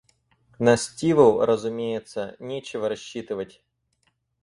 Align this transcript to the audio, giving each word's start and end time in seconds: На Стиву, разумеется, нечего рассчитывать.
На 0.57 0.77
Стиву, 0.77 1.45
разумеется, 1.45 2.35
нечего 2.39 2.89
рассчитывать. 2.89 3.61